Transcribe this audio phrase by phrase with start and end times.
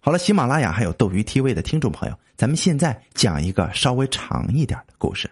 [0.00, 5.28] 好了，喜马拉雅还有斗鱼 TV 的听众朋友，咱们现在讲一个稍微长一点的故事。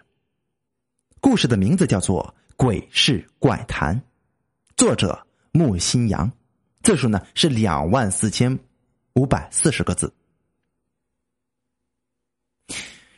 [1.21, 3.95] 故事的名字叫做《鬼事怪谈》，
[4.75, 6.29] 作者木心阳，
[6.83, 8.59] 字数呢是两万四千
[9.13, 10.13] 五百四十个字。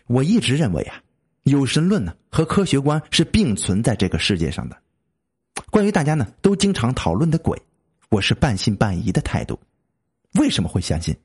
[0.05, 1.01] 我一直认为啊，
[1.43, 4.77] 有神论呢和科学观是并存在这个世界上的。
[5.71, 7.59] 关于大家呢都经常讨论的鬼，
[8.09, 9.59] 我是半信半疑的态度。
[10.35, 11.15] 为什么会相信？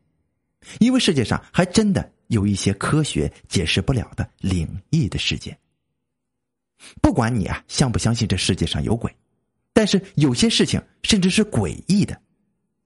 [0.78, 5.56] 因为世界上还真的有一些科学解释不了的灵异的事件。
[7.00, 9.14] 不管你啊相不相信这世界上有鬼，
[9.72, 12.20] 但是有些事情甚至是诡异的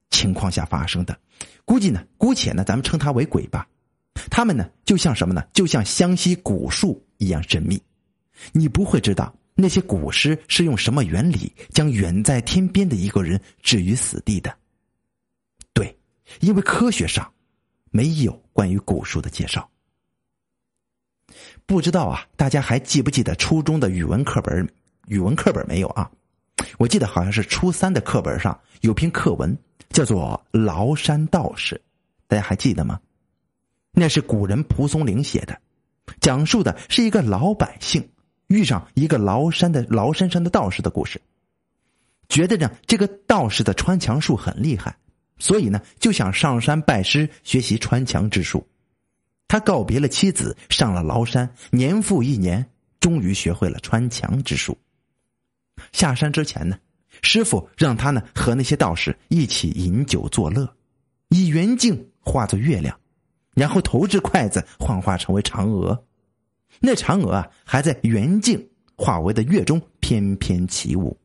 [0.09, 1.19] 情况下发生的，
[1.65, 3.67] 估计呢，姑且呢，咱们称它为鬼吧。
[4.29, 5.43] 他们呢，就像什么呢？
[5.53, 7.81] 就像湘西古树一样神秘。
[8.53, 14.55] 你不会知道那些古尸是用什么原理将远在天边的一个人置于死地的。
[15.73, 15.97] 对，
[16.39, 17.29] 因为科学上。
[17.91, 19.69] 没有关于古书的介绍，
[21.65, 24.67] 不知道啊，大家还记不记得初中的语文课本？
[25.07, 26.11] 语文课本没有啊？
[26.77, 29.57] 我记得好像是初三的课本上有篇课文，
[29.89, 31.75] 叫做《崂山道士》，
[32.27, 32.99] 大家还记得吗？
[33.91, 35.59] 那是古人蒲松龄写的，
[36.21, 38.07] 讲述的是一个老百姓
[38.47, 41.19] 遇上一个崂山的崂山上的道士的故事，
[42.27, 44.95] 觉得呢这个道士的穿墙术很厉害。
[45.39, 48.67] 所以呢，就想上山拜师学习穿墙之术。
[49.47, 54.77] 他告别了妻子，上了崂山，年复一年，终于学会了穿墙之术。
[55.91, 56.77] 下山之前呢，
[57.23, 60.71] 师傅让他呢和那些道士一起饮酒作乐，
[61.29, 62.95] 以圆镜化作月亮，
[63.55, 66.05] 然后投掷筷子幻化成为嫦娥。
[66.79, 71.18] 那嫦娥啊，还在圆镜化为的月中翩翩起舞。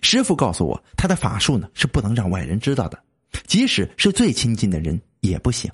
[0.00, 3.02] 师傅告诉我，他的法术呢是不能让外人知道的，
[3.46, 5.70] 即使是最亲近的人也不行，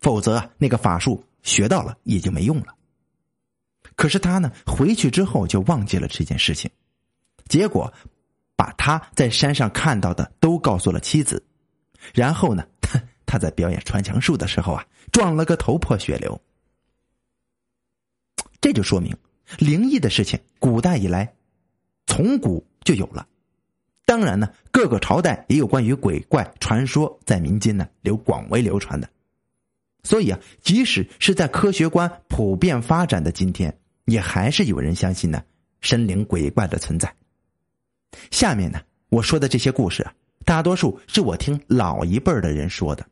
[0.00, 2.74] 否则啊，那个法术学到了也就没用了。
[3.96, 6.70] 可是他呢，回去之后就忘记了这件事情，
[7.48, 7.92] 结果
[8.54, 11.44] 把他在山上看到的都告诉了妻子，
[12.14, 16.40] 然后呢，他 他在表演穿墙术的时候啊，撞了个头破血流。
[18.60, 19.16] 这就说明
[19.58, 21.34] 灵异的事情，古代以来
[22.06, 23.26] 从古就有了。
[24.08, 29.06] 当然呢，各个朝代也有关于鬼怪传说在民间呢流广为流传的，
[30.02, 35.42] 所以啊，即使是在科学观普遍发展的今天，也还是有人相信呢
[35.82, 37.14] 神灵鬼怪的存在。
[38.30, 38.80] 下面呢，
[39.10, 40.14] 我说的这些故事啊，
[40.46, 43.06] 大多数是我听老一辈的人说的，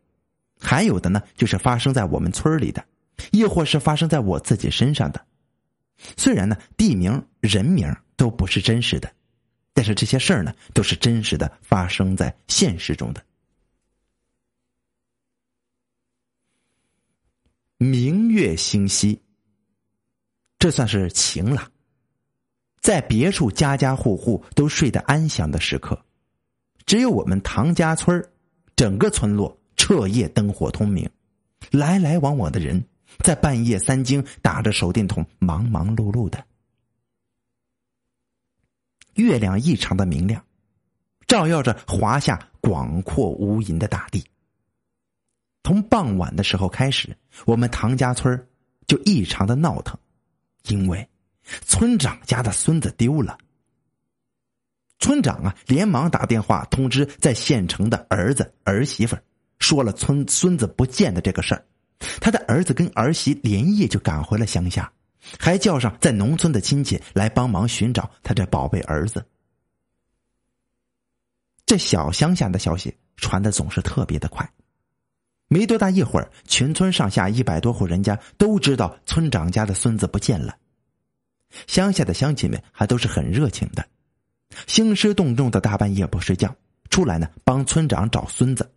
[0.59, 2.83] 还有的呢就是发生在我们村里的，
[3.33, 5.23] 亦或是发生在我自己身上的。
[6.17, 9.13] 虽然呢地名人名都不是真实的。
[9.77, 13.23] 但是这些事儿呢，都是真实的发生在现实中的。
[17.77, 19.21] 明月星稀，
[20.59, 21.71] 这算是晴了。
[22.81, 26.03] 在别处家家户户都睡得安详的时刻，
[26.87, 28.27] 只有我们唐家村
[28.77, 31.07] 整个村落彻夜灯火通明，
[31.71, 32.83] 来来往往的人
[33.19, 36.43] 在半夜三更打着手电筒，忙忙碌碌的。
[39.17, 40.43] 月亮异常的明亮，
[41.27, 44.25] 照耀着华夏广阔无垠的大地。
[45.63, 48.47] 从傍晚的时候开始，我们唐家村
[48.87, 49.99] 就异常的闹腾，
[50.69, 51.09] 因为
[51.63, 53.37] 村长家的孙子丢了。
[54.99, 59.17] 村长啊，连忙打电话通知在县城的儿子儿媳妇
[59.59, 61.65] 说了村孙子不见的这个事儿。
[62.21, 64.91] 他的儿子跟儿媳连夜就赶回了乡下。
[65.39, 69.25] 还叫上在农村的亲戚来帮忙寻找他这宝贝儿子。
[71.65, 74.49] 这小乡下的消息传的总是特别的快，
[75.49, 80.57] 没多大一会儿，全村上下一百多户人家都知道村长家的孙子不见了。
[81.67, 83.85] 乡下的乡亲们还都是很热情的，
[84.67, 86.55] 兴师动众的大半夜不睡觉
[86.89, 88.71] 出来呢，帮村长找孙子。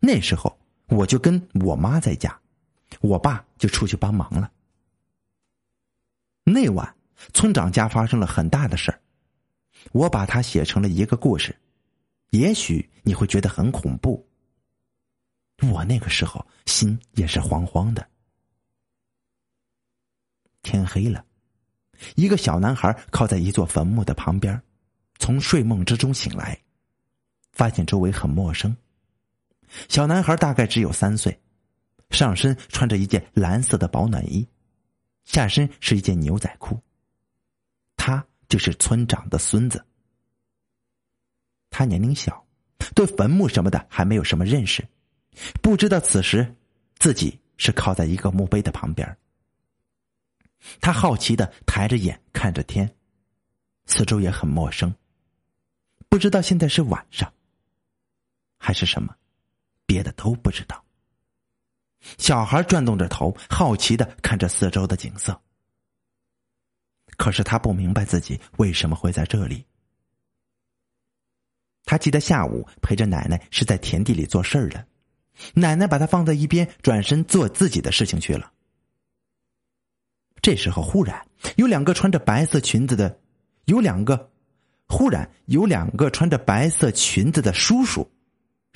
[0.00, 0.58] 那时候
[0.88, 2.38] 我就跟我妈在家，
[3.00, 4.50] 我爸就出去帮忙了。
[6.52, 6.96] 那晚，
[7.32, 9.00] 村长家发生了很大的事儿，
[9.92, 11.54] 我把它写成了一个故事，
[12.30, 14.26] 也许你会觉得很恐怖。
[15.70, 18.06] 我那个时候心也是慌慌的。
[20.62, 21.24] 天黑了，
[22.16, 24.60] 一个小男孩靠在一座坟墓的旁边，
[25.18, 26.58] 从睡梦之中醒来，
[27.52, 28.74] 发现周围很陌生。
[29.88, 31.38] 小男孩大概只有三岁，
[32.10, 34.46] 上身穿着一件蓝色的保暖衣。
[35.30, 36.82] 下身是一件牛仔裤。
[37.96, 39.84] 他就是村长的孙子。
[41.70, 42.44] 他年龄小，
[42.96, 44.84] 对坟墓什么的还没有什么认识，
[45.62, 46.56] 不知道此时
[46.98, 49.16] 自己是靠在一个墓碑的旁边。
[50.80, 52.92] 他好奇的抬着眼看着天，
[53.86, 54.92] 四周也很陌生，
[56.08, 57.32] 不知道现在是晚上
[58.58, 59.14] 还是什么，
[59.86, 60.84] 别的都不知道。
[62.18, 65.40] 小孩转动着头，好奇的看着四周的景色。
[67.16, 69.64] 可是他不明白自己为什么会在这里。
[71.84, 74.86] 他记得下午陪着奶奶是在田地里做事儿的，
[75.54, 78.52] 奶奶把他放在一边，转身做自己的事情去了。
[80.40, 81.26] 这时候，忽然
[81.56, 83.20] 有两个穿着白色裙子的，
[83.66, 84.30] 有两个，
[84.86, 88.10] 忽然有两个穿着白色裙子的叔叔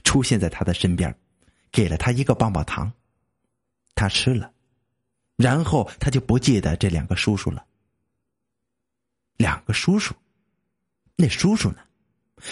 [0.03, 1.17] 出现在他的身边，
[1.71, 2.93] 给了他一个棒棒糖。
[3.95, 4.53] 他吃了，
[5.37, 7.65] 然后他就不记得这两个叔叔了。
[9.37, 10.15] 两个叔叔，
[11.17, 11.79] 那叔叔呢？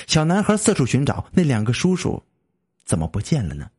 [0.06, 2.22] 小男孩四处寻找，那两个叔叔
[2.84, 3.70] 怎么不见了呢？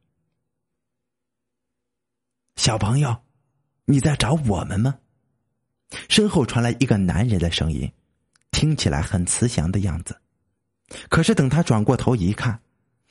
[2.55, 3.23] 小朋友，
[3.85, 4.99] 你在找我们吗？
[6.09, 7.91] 身后传来一个男人的声音，
[8.51, 10.19] 听起来很慈祥的样子。
[11.09, 12.61] 可是等他转过头一看，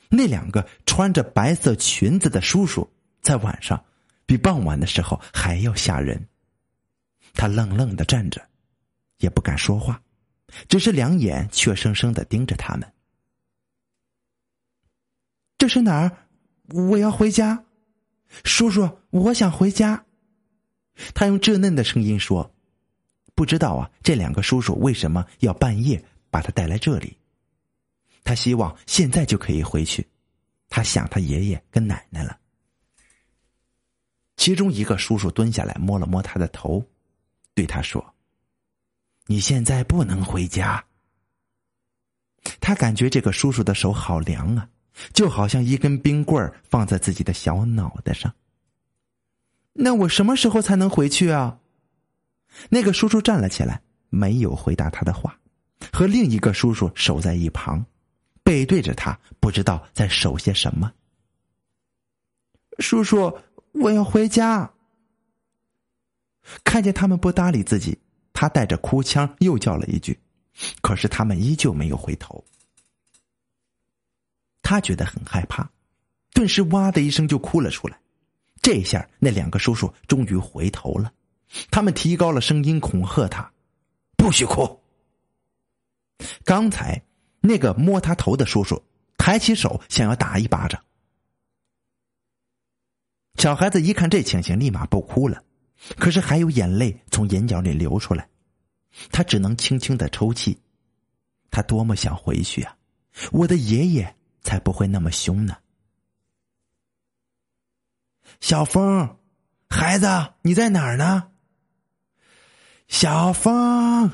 [0.09, 2.89] 那两个穿着白色裙子的叔叔
[3.21, 3.83] 在晚上。
[4.33, 6.27] 比傍晚的时候还要吓人。
[7.33, 8.43] 他愣愣的站着，
[9.19, 10.01] 也不敢说话，
[10.67, 12.93] 只是两眼怯生生的盯着他们。
[15.59, 16.17] 这是哪儿？
[16.69, 17.63] 我要回家，
[18.43, 20.03] 叔叔，我想回家。
[21.13, 22.51] 他用稚嫩的声音说
[23.35, 27.15] ：“不知道啊，这两个叔叔为什么要半夜把他带来这里？
[28.23, 30.07] 他希望现在就可以回去，
[30.69, 32.35] 他想他爷爷跟奶奶了。”
[34.43, 36.85] 其中一个叔叔蹲下来摸了摸他的头，
[37.55, 38.13] 对他说
[39.25, 40.83] ：“你现在不能回家。”
[42.59, 44.67] 他感觉这个叔叔的手好凉啊，
[45.13, 48.35] 就好像一根冰棍放在自己的小脑袋上。
[49.71, 51.57] 那我什么时候才能回去啊？
[52.67, 55.39] 那个叔叔站了起来，没有回答他的话，
[55.93, 57.85] 和另一个叔叔守在一旁，
[58.43, 60.91] 背对着他，不知道在守些什么。
[62.79, 63.33] 叔叔。
[63.73, 64.71] 我要回家。
[66.63, 67.97] 看见他们不搭理自己，
[68.33, 70.19] 他带着哭腔又叫了一句，
[70.81, 72.43] 可是他们依旧没有回头。
[74.61, 75.69] 他觉得很害怕，
[76.33, 77.99] 顿时哇的一声就哭了出来。
[78.61, 81.11] 这下那两个叔叔终于回头了，
[81.69, 83.51] 他们提高了声音恐吓他
[84.15, 84.81] ：“不许哭！”
[86.45, 87.01] 刚才
[87.41, 88.81] 那个摸他头的叔叔
[89.17, 90.81] 抬起手想要打一巴掌。
[93.35, 95.43] 小孩子一看这情形，立马不哭了，
[95.97, 98.29] 可是还有眼泪从眼角里流出来，
[99.11, 100.57] 他只能轻轻的抽泣。
[101.51, 102.75] 他多么想回去啊！
[103.31, 105.57] 我的爷爷才不会那么凶呢。
[108.39, 109.17] 小峰，
[109.69, 110.07] 孩子，
[110.41, 111.29] 你在哪儿呢？
[112.87, 114.09] 小峰，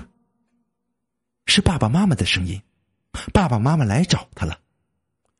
[1.46, 2.62] 是爸爸妈妈的声音，
[3.32, 4.60] 爸爸妈妈来找他了，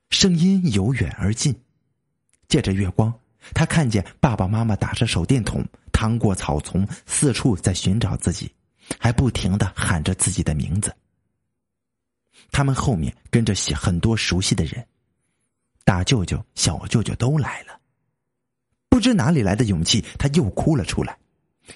[0.10, 1.60] 声音由远而近，
[2.48, 3.14] 借着月光。
[3.54, 8.52] 他看见爸爸妈妈打着手电筒，趟过草丛，四处在寻找自己，
[9.00, 10.96] 还不停的喊着自己的名字。
[12.52, 14.86] 他们后面跟着些很多熟悉的人，
[15.84, 17.80] 大舅舅、小舅舅都来了。
[18.90, 21.18] 不知哪里来的勇气，他又哭了出来。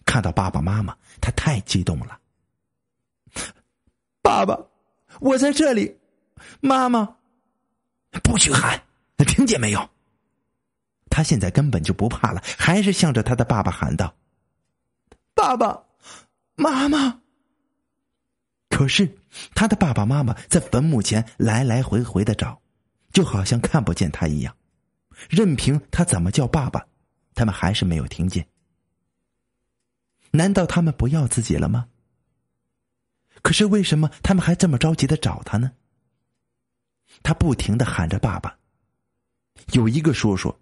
[0.05, 2.20] 看到爸爸妈妈，他太激动了。
[4.22, 4.58] 爸爸，
[5.20, 5.96] 我在这里。
[6.60, 7.17] 妈妈，
[8.24, 8.82] 不许喊，
[9.17, 9.89] 听见没有？
[11.13, 14.15] 他现在根本就不怕了，还是向着他的爸爸喊道
[15.36, 15.84] ：“爸爸
[16.55, 17.22] 妈妈。”
[18.67, 19.15] 可是
[19.53, 22.60] 他的爸爸妈妈在坟墓前来来回回的找，
[23.12, 24.58] 就好像看不见他一样。
[25.29, 26.84] 任凭他怎么叫爸爸，
[27.36, 28.48] 他们还是没有听见。
[30.32, 31.89] 难道他们不要自己了吗？
[33.43, 35.74] 可是为什么他们还这么着急的找他呢？
[37.22, 38.58] 他不停的喊着爸爸。
[39.74, 40.58] 有一个叔叔。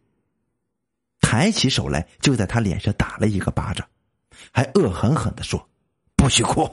[1.21, 3.87] 抬起手来，就在他脸上打了一个巴掌，
[4.51, 5.69] 还恶狠狠的说
[6.17, 6.69] ：“不许哭，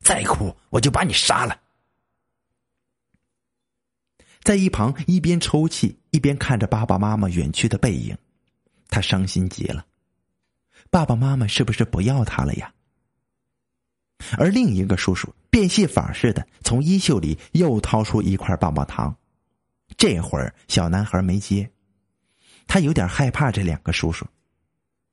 [0.00, 1.58] 再哭我就把你杀了。”
[4.42, 8.14] 在一旁一边抽泣一边看着爸爸妈妈远去的背影，
[8.90, 9.86] 他伤心极了。
[10.90, 12.70] 爸爸妈妈是不是不要他了呀？
[14.36, 19.16] 而另一个叔叔变戏法似的从衣袖里又掏出一块棒棒糖，
[19.96, 21.70] 这会儿小男孩没接。
[22.66, 24.26] 他有点害怕这两个叔叔，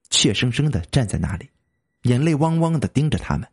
[0.09, 1.49] 怯生生的站在那里，
[2.03, 3.47] 眼泪汪汪的盯着他们。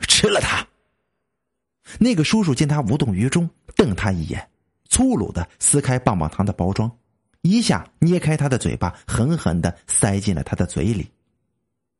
[0.00, 0.66] 吃了他。
[1.98, 4.50] 那个叔叔见他无动于衷，瞪他一眼，
[4.88, 6.90] 粗鲁的撕开棒棒糖的包装，
[7.42, 11.10] 一下捏开他的嘴巴，狠狠的塞进了他的嘴里，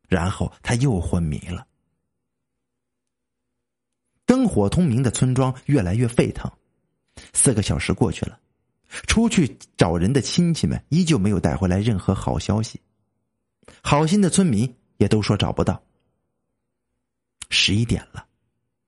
[0.09, 1.67] 然后他又昏迷了。
[4.27, 6.53] 灯火通明的村庄越来越沸腾。
[7.33, 8.39] 四个小时过去了，
[9.07, 12.81] 出去找人的亲戚们依旧没有带回来任何好消息。
[13.83, 15.83] 好心的村民也都说找不到。
[17.51, 18.27] 十一点了，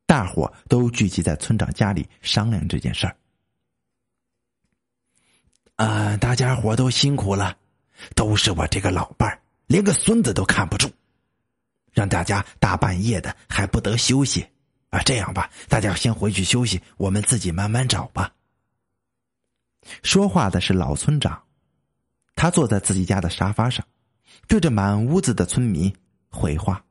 [0.07, 3.17] 大伙都聚集在村长家里商量这件事儿。
[5.77, 7.57] 啊，大家伙都辛苦了，
[8.15, 10.91] 都是我这个老伴儿，连个孙子都看不住，
[11.93, 14.47] 让大家大半夜的还不得休息。
[14.91, 18.35] 啊，这样吧，大家先回去休息，我们自己慢慢找吧。
[20.03, 21.43] 说话的是老村长，
[22.35, 23.87] 他坐在自己家的沙发上，
[24.47, 25.93] 对着满屋子的村民
[26.29, 26.85] 回话，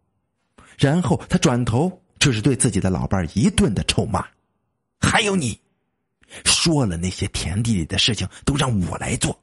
[0.78, 4.28] 然后他转头就是对自己的老伴一顿的臭骂
[5.00, 5.60] ：“还有你，
[6.46, 9.40] 说了那些田地里的事情都让我来做，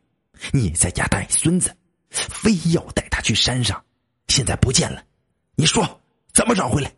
[0.52, 1.74] 你在家带孙子，
[2.10, 3.82] 非要带他去山上，
[4.28, 5.04] 现在不见了，
[5.54, 6.00] 你说
[6.32, 6.92] 怎么找回来？”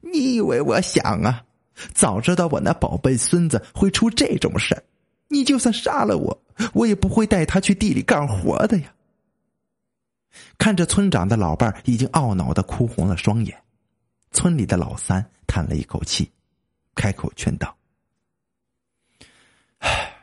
[0.00, 1.45] 你以为我想啊？
[1.94, 4.84] 早知道我那宝贝孙子会出这种事，
[5.28, 6.42] 你就算杀了我，
[6.72, 8.92] 我也不会带他去地里干活的呀。
[10.58, 13.62] 看着村长的老伴已经懊恼的哭红了双眼，
[14.32, 16.30] 村里的老三叹了一口气，
[16.94, 17.76] 开口劝道
[19.78, 20.14] ：“唉，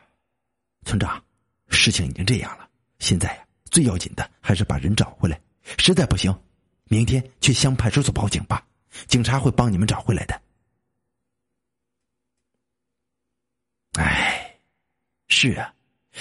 [0.85, 1.23] 村长，
[1.69, 2.67] 事情已经这样了，
[2.99, 5.39] 现在呀，最要紧的还是把人找回来。
[5.77, 6.35] 实在不行，
[6.85, 8.65] 明天去乡派出所报警吧。”
[9.07, 10.39] 警察会帮你们找回来的。
[13.93, 14.55] 哎，
[15.33, 15.73] 是啊，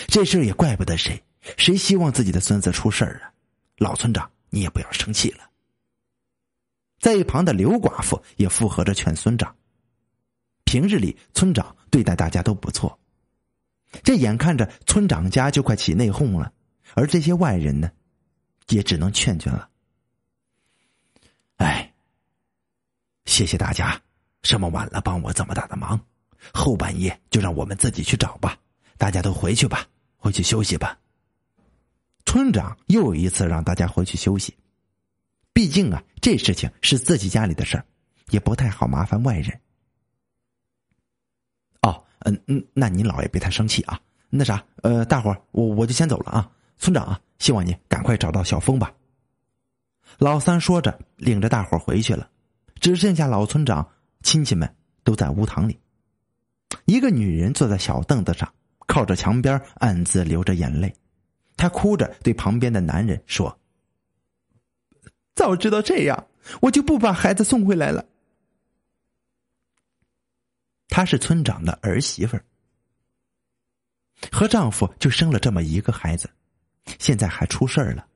[0.09, 1.23] 这事也怪不得谁，
[1.59, 3.31] 谁希望自己的孙子出事儿啊？
[3.77, 5.51] 老村长，你也不要生气了。
[6.99, 9.55] 在一旁的刘寡妇也附和着劝村长。
[10.65, 12.99] 平日里，村长对待大家都不错，
[14.03, 16.51] 这眼看着村长家就快起内讧了，
[16.95, 17.91] 而这些外人呢，
[18.69, 19.69] 也只能劝劝了。
[21.57, 21.93] 哎。
[23.27, 24.01] 谢谢大家，
[24.43, 26.01] 这么晚了帮我这么大的忙，
[26.53, 28.59] 后半夜就让我们自己去找吧。
[28.99, 30.99] 大家都回去吧，回去休息吧。
[32.25, 34.57] 村长又一次让大家回去休息，
[35.53, 37.85] 毕竟啊，这事情是自己家里的事儿，
[38.31, 39.61] 也不太好麻烦外人。
[41.83, 44.01] 哦，嗯嗯，那您老爷别太生气啊。
[44.31, 46.51] 那啥，呃，大伙儿，我我就先走了啊。
[46.79, 48.95] 村长啊，希望你赶快找到小峰吧。
[50.19, 52.31] 老三说着，领着大伙儿回去了。
[52.81, 53.87] 只剩下老村长，
[54.23, 55.79] 亲戚们都在屋堂里。
[56.87, 58.53] 一个女人坐在小凳子上，
[58.87, 60.95] 靠着墙边，暗自流着眼泪。
[61.57, 63.59] 她哭着对旁边的男人说
[65.35, 66.27] ：“早知道这样，
[66.61, 68.05] 我就不把孩子送回来了。”
[70.89, 72.45] 她是村长的儿媳妇儿，
[74.31, 76.29] 和丈夫就生了这么一个孩子，
[76.99, 78.07] 现在还出事儿了。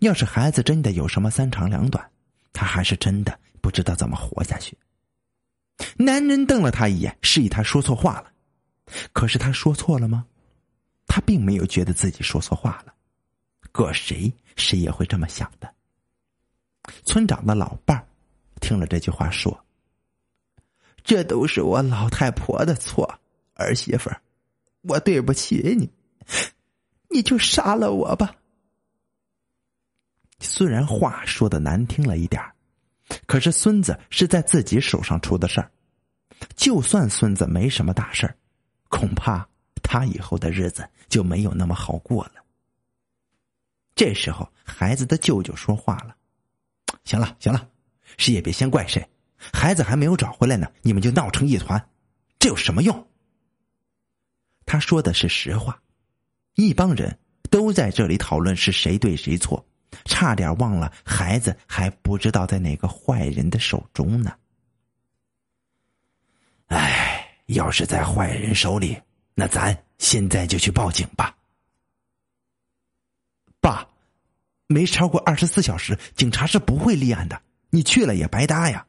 [0.00, 2.10] 要是孩子真的有什么三长两短，
[2.52, 3.40] 她还是真的。
[3.64, 4.76] 不知道怎么活下去。
[5.96, 8.33] 男人瞪了他一眼，示意他说错话了。
[9.12, 10.26] 可是他说错了吗？
[11.06, 12.94] 他并没有觉得自己说错话了。
[13.70, 15.72] 搁谁谁也会这么想的。
[17.04, 18.06] 村长的老伴儿
[18.60, 19.64] 听了这句话说
[21.02, 23.18] ：“这都是我老太婆的错，
[23.54, 24.10] 儿媳妇，
[24.82, 25.90] 我对不起你，
[27.10, 28.36] 你就杀了我吧。”
[30.40, 32.42] 虽然话说的难听了一点
[33.26, 35.70] 可是孙子是在自己手上出的事儿，
[36.54, 38.36] 就算孙子没什么大事儿，
[38.94, 39.44] 恐怕
[39.82, 42.34] 他以后的日子就没有那么好过了。
[43.96, 46.16] 这时候，孩子的舅舅说话了
[47.04, 47.68] ：“行了，行了，
[48.16, 49.04] 谁也别先怪谁，
[49.36, 51.88] 孩子还没有找回来呢，你们就闹成一团，
[52.38, 53.08] 这有什么用？”
[54.64, 55.82] 他说的是实话，
[56.54, 57.18] 一帮人
[57.50, 59.66] 都在这里讨论是谁对谁错。
[60.04, 64.36] 差点忘了，孩子还不知道在哪个坏人的手中呢。
[66.66, 69.00] 哎，要是在坏人手里，
[69.34, 71.36] 那咱现在就去报警吧。
[73.60, 73.86] 爸，
[74.66, 77.40] 没超过二十四小时，警察是不会立案的。
[77.70, 78.86] 你去了也白搭呀。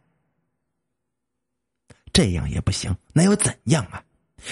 [2.14, 4.04] 这样也不行，那又怎样啊？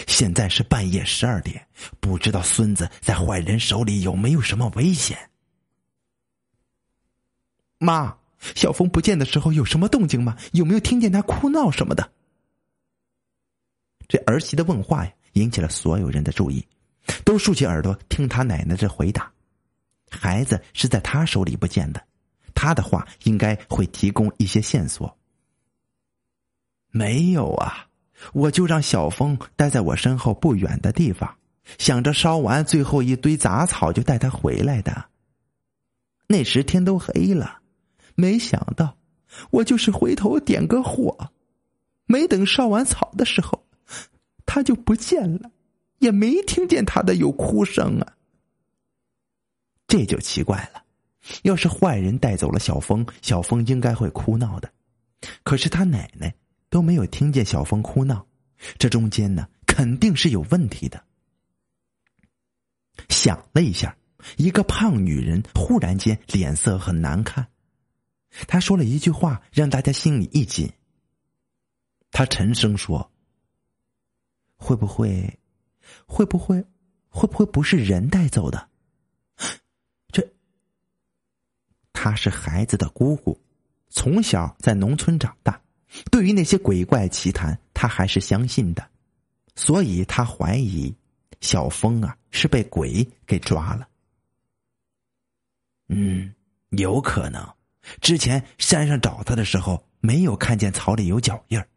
[0.07, 1.65] 现在是半夜十二点，
[1.99, 5.29] 不知道孙子在坏人手里有没有什么危险。
[7.77, 8.17] 妈，
[8.55, 10.37] 小峰不见的时候有什么动静吗？
[10.51, 12.11] 有没有听见他哭闹什么的？
[14.13, 16.63] 这儿媳的问话呀，引起了所有人的注意，
[17.25, 19.31] 都竖起耳朵听他奶奶这回答。
[20.07, 22.05] 孩子是在他手里不见的，
[22.53, 25.17] 他的话应该会提供一些线索。
[26.91, 27.87] 没有啊，
[28.33, 31.35] 我就让小峰待在我身后不远的地方，
[31.79, 35.05] 想着烧完最后一堆杂草就带他回来的。
[36.27, 37.61] 那时天都黑了，
[38.13, 38.95] 没想到
[39.49, 41.31] 我就是回头点个火，
[42.05, 43.62] 没等烧完草的时候，
[44.53, 45.49] 他就不见了，
[45.97, 48.13] 也没听见他的有哭声啊。
[49.87, 50.83] 这就奇怪了，
[51.41, 54.71] 要是坏人带走了小峰，小峰应该会哭闹的，
[55.41, 56.31] 可是他奶奶
[56.69, 58.23] 都没有听见小峰哭闹，
[58.77, 61.03] 这中间呢，肯定是有问题的。
[63.09, 63.97] 想了一下，
[64.37, 67.47] 一个胖女人忽然间脸色很难看。
[68.47, 70.71] 她说了一句话，让大家心里一紧。
[72.11, 73.11] 她沉声说
[74.63, 75.37] ：“会不会，
[76.05, 76.63] 会不会，
[77.09, 78.69] 会不会不是人带走的？
[80.09, 80.25] 这，
[81.91, 83.37] 他是孩子的姑姑，
[83.89, 85.61] 从小在农村长大，
[86.09, 88.89] 对于那些鬼怪奇谈，他还是相信的，
[89.55, 90.95] 所以他怀疑。”
[91.41, 93.85] 小峰啊，是被鬼给抓了。
[95.89, 96.33] 嗯，
[96.69, 97.45] 有可能。
[97.99, 101.67] 之前山上找他的时候，没有看见草里有脚印儿。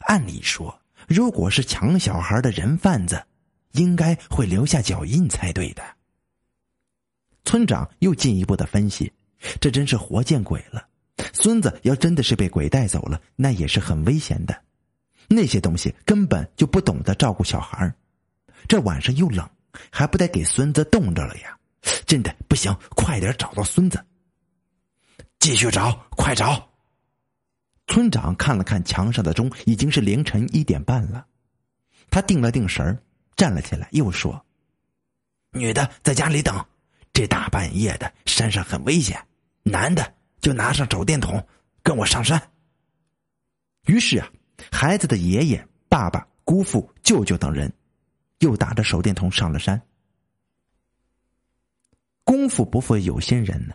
[0.00, 3.24] 按理说，如果是抢小孩的人贩子，
[3.72, 5.82] 应该会留下脚印才对的。
[7.44, 9.12] 村长又进一步的分析，
[9.60, 10.86] 这真是活见鬼了。
[11.32, 14.62] 孙子要真的是被鬼带走了，那也是很危险的。
[15.28, 17.94] 那些东西根本就不懂得照顾小孩
[18.68, 19.48] 这晚上又冷，
[19.90, 21.58] 还不得给孙子冻着了呀！
[22.06, 24.02] 真的不行，快点找到孙子。
[25.38, 26.73] 继续找，快找！
[27.86, 31.26] 村长看了看墙上的钟，已经是凌晨一点半了。
[32.10, 33.02] 他定了定神
[33.36, 34.44] 站了起来，又说
[35.52, 36.64] ：“女的在家里等，
[37.12, 39.20] 这大半夜的山上很危险。
[39.62, 41.46] 男的就拿上手电筒，
[41.82, 42.40] 跟我上山。”
[43.86, 44.30] 于是啊，
[44.70, 47.72] 孩子的爷爷、爸爸、姑父、舅舅等人。
[48.40, 49.80] 又打着手电筒上了山。
[52.24, 53.74] 功夫不负有心人呢，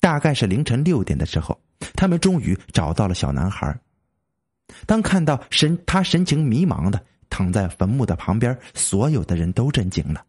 [0.00, 1.60] 大概是凌晨六点的时候，
[1.94, 3.78] 他们终于找到了小男孩。
[4.86, 10.24] 当看到神他神情迷茫的躺在坟墓的旁边，所有的人都震惊了。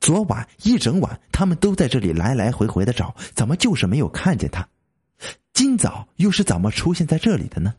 [0.00, 4.68] 昨晚一整晚，他们都在这里来来回回的找，怎么就是没有看见他？
[5.52, 7.74] 今早又是怎么出现在这里的呢？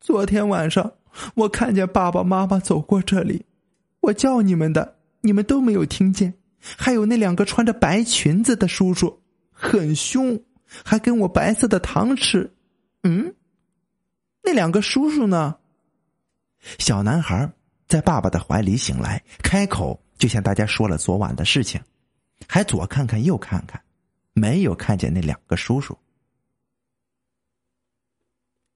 [0.00, 0.92] 昨天晚上。
[1.34, 3.44] 我看见爸爸妈妈走过这里，
[4.00, 6.34] 我叫你们的，你们都没有听见。
[6.60, 9.17] 还有那两个穿着白裙子的叔叔，
[9.60, 10.40] 很凶，
[10.84, 12.54] 还跟我白色的糖吃。
[13.02, 13.34] 嗯，
[14.42, 15.58] 那两个叔叔呢？
[16.78, 17.52] 小男孩
[17.88, 21.80] 在爸爸的怀里醒来，开口就向大家说了昨晚的事情，
[22.46, 23.82] 还左看看右看看，
[24.32, 25.98] 没有看见那两个叔叔。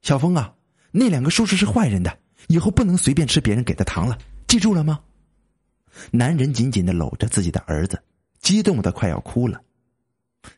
[0.01, 0.53] 小峰啊，
[0.91, 2.19] 那两个叔叔是坏人的。
[2.49, 4.19] 以后不能随便吃别人给的糖了，
[4.49, 4.99] 记住了吗？
[6.11, 8.03] 男人紧紧的搂着自己的儿子，
[8.41, 9.63] 激动的快要哭了。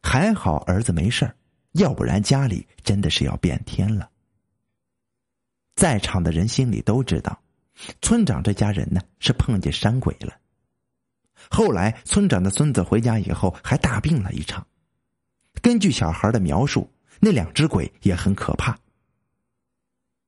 [0.03, 1.31] 还好儿子没事
[1.73, 4.09] 要不然家里真的是要变天了。
[5.75, 7.39] 在场的人心里都知道，
[8.01, 10.35] 村长这家人呢是碰见山鬼了。
[11.51, 14.67] 后来村长的孙子回家以后还大病了一场。
[15.61, 18.79] 根据小孩的描述，那两只鬼也很可怕。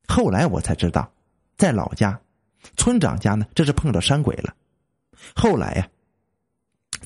[0.09, 1.11] 后来我才知道。
[1.57, 2.21] 在老家，
[2.77, 4.55] 村长家呢，这是碰到山鬼了。
[5.35, 5.89] 后来呀，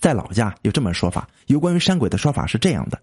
[0.00, 3.00] 在老家有这么说法，有关于山鬼的说法是这样的：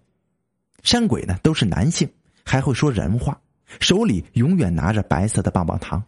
[0.82, 2.10] 山鬼呢都是男性，
[2.44, 3.40] 还会说人话，
[3.80, 6.02] 手里永远拿着白色的棒棒糖，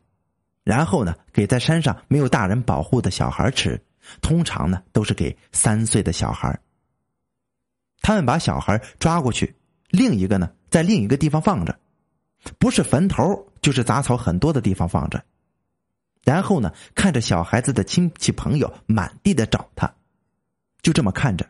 [0.65, 3.81] 然后呢给在山上没有大人保护的小孩吃，
[4.21, 6.59] 通常呢都是给三岁的小孩。
[8.03, 9.55] 他们把小孩抓过去，
[9.91, 11.79] 另一个呢在另一个地方放着，
[12.59, 15.23] 不是坟头就是杂草很多的地方放着。
[16.25, 19.91] 然后呢，看着小孩子的亲戚朋友满地的找他，
[20.83, 21.49] 就这么看着，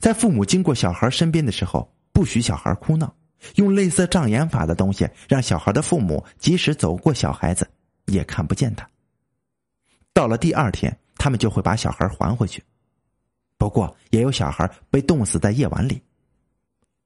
[0.00, 3.14] 在父母经过小孩身边的时候，不许小孩哭闹，
[3.56, 7.68] 用类似障眼法的东西，让小孩的父母即使走过小孩子，
[8.06, 8.88] 也看不见他。
[10.12, 12.62] 到了第二天，他们就会把小孩还回去。
[13.56, 16.02] 不过，也有小孩被冻死在夜晚里。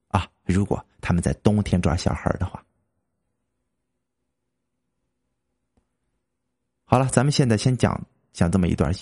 [0.09, 2.64] 啊，如果他们在冬天抓小孩的话。
[6.85, 7.98] 好了，咱们现在先讲
[8.33, 8.92] 讲这么一段，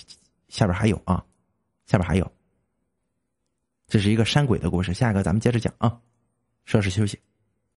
[0.48, 1.24] 下边还有啊，
[1.86, 2.32] 下边还有，
[3.90, 5.98] 这是一个山鬼的故事，下一个咱们接着讲啊，
[6.64, 7.18] 稍事休息。